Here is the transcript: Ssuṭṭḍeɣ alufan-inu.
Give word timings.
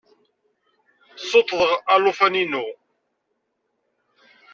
Ssuṭṭḍeɣ 1.21 1.71
alufan-inu. 1.93 2.65